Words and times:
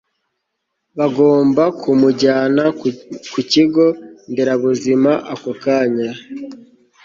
bagomba 0.97 1.63
kumujyana 1.81 2.63
ku 3.31 3.39
kigo 3.51 3.85
nderabuzima 4.31 5.11
ako 5.33 5.51
kanya 5.63 6.11